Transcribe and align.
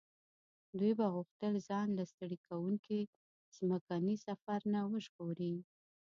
دوی 0.77 0.91
به 0.99 1.05
غوښتل 1.15 1.53
ځان 1.67 1.87
له 1.97 2.03
ستړي 2.11 2.37
کوونکي 2.47 2.99
ځمکني 3.57 4.15
سفر 4.27 4.59
نه 4.73 4.81
وژغوري. 4.91 5.55